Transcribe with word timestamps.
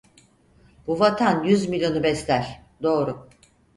Bu 0.87 0.99
vatan 0.99 1.43
yüz 1.43 1.69
milyonu 1.69 2.03
besler, 2.03 2.61
doğru! 2.83 3.27